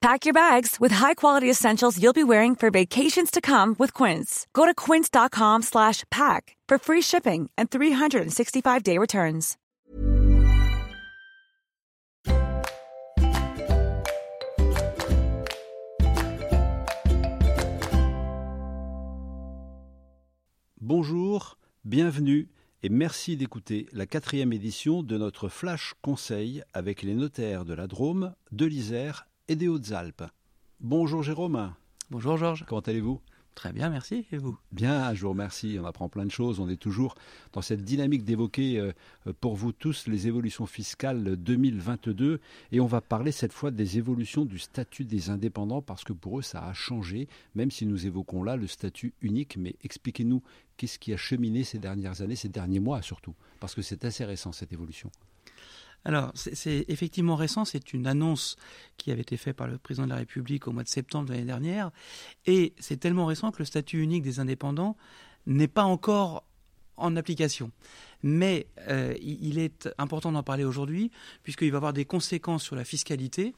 [0.00, 4.46] Pack your bags with high-quality essentials you'll be wearing for vacations to come with Quince.
[4.54, 9.58] Go to quince.com slash pack for free shipping and 365-day returns.
[20.80, 22.48] Bonjour, bienvenue
[22.82, 27.86] et merci d'écouter la quatrième édition de notre Flash Conseil avec les notaires de la
[27.86, 30.22] Drôme, de l'Isère et des Hautes-Alpes.
[30.78, 31.74] Bonjour Jérôme.
[32.08, 32.64] Bonjour Georges.
[32.68, 33.20] Comment allez-vous?
[33.56, 34.24] Très bien, merci.
[34.30, 34.56] Et vous?
[34.70, 35.76] Bien, je vous remercie.
[35.80, 36.60] On apprend plein de choses.
[36.60, 37.16] On est toujours
[37.52, 38.92] dans cette dynamique d'évoquer euh,
[39.40, 42.38] pour vous tous les évolutions fiscales 2022.
[42.70, 46.38] Et on va parler cette fois des évolutions du statut des indépendants parce que pour
[46.38, 49.56] eux, ça a changé, même si nous évoquons là le statut unique.
[49.56, 50.44] Mais expliquez-nous
[50.76, 54.24] qu'est-ce qui a cheminé ces dernières années, ces derniers mois surtout, parce que c'est assez
[54.24, 55.10] récent cette évolution.
[56.04, 58.56] Alors, c'est effectivement récent, c'est une annonce
[58.96, 61.32] qui avait été faite par le président de la République au mois de septembre de
[61.34, 61.90] l'année dernière,
[62.46, 64.96] et c'est tellement récent que le statut unique des indépendants
[65.46, 66.44] n'est pas encore
[66.96, 67.70] en application.
[68.22, 71.10] Mais euh, il est important d'en parler aujourd'hui,
[71.42, 73.54] puisqu'il va avoir des conséquences sur la fiscalité,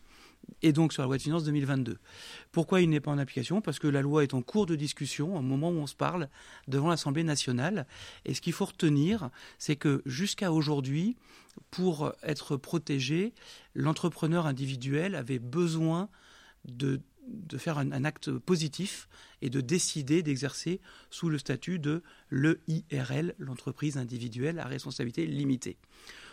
[0.62, 1.98] et donc sur la loi de finances 2022.
[2.52, 3.60] Pourquoi il n'est pas en application?
[3.60, 6.28] Parce que la loi est en cours de discussion au moment où on se parle
[6.68, 7.86] devant l'Assemblée nationale.
[8.24, 11.16] Et ce qu'il faut retenir, c'est que jusqu'à aujourd'hui,
[11.70, 13.34] pour être protégé,
[13.74, 16.08] l'entrepreneur individuel avait besoin
[16.64, 17.00] de,
[17.56, 19.08] faire un, un, acte positif
[19.42, 25.76] et de décider d'exercer sous le statut de l'EIRL, l'entreprise individuelle à responsabilité limitée.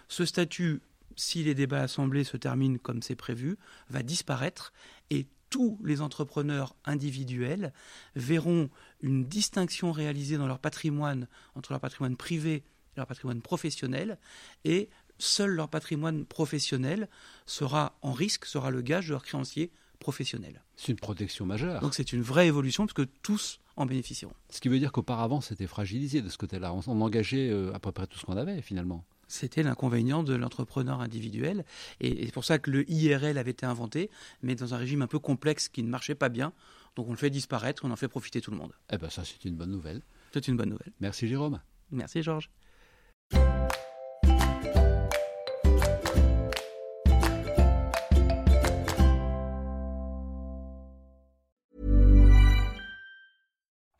[0.07, 0.81] Ce statut
[1.15, 3.57] si les débats à l'Assemblée se terminent comme c'est prévu,
[3.89, 4.73] va disparaître
[5.09, 7.73] et tous les entrepreneurs individuels
[8.15, 8.69] verront
[9.01, 14.17] une distinction réalisée dans leur patrimoine entre leur patrimoine privé et leur patrimoine professionnel
[14.63, 17.09] et seul leur patrimoine professionnel
[17.45, 20.63] sera en risque, sera le gage de leur créancier professionnel.
[20.77, 21.81] C'est une protection majeure.
[21.81, 24.33] Donc c'est une vraie évolution parce que tous en bénéficieront.
[24.49, 26.73] Ce qui veut dire qu'auparavant c'était fragilisé de ce côté-là.
[26.73, 30.99] On engageait euh, à peu près tout ce qu'on avait finalement c'était l'inconvénient de l'entrepreneur
[30.99, 31.63] individuel.
[32.01, 34.09] Et c'est pour ça que le IRL avait été inventé,
[34.41, 36.51] mais dans un régime un peu complexe qui ne marchait pas bien.
[36.95, 38.73] Donc on le fait disparaître, on en fait profiter tout le monde.
[38.91, 40.01] Eh bien ça, c'est une bonne nouvelle.
[40.33, 40.93] C'est une bonne nouvelle.
[40.99, 41.61] Merci Jérôme.
[41.91, 42.49] Merci Georges.